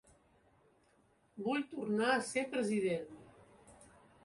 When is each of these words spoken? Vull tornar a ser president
Vull 1.49 1.61
tornar 1.75 2.09
a 2.15 2.25
ser 2.31 2.47
president 2.57 3.15